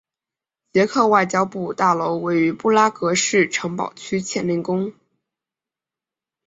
[0.73, 4.93] 捷克外交部大楼位于布拉格市城堡区切宁宫。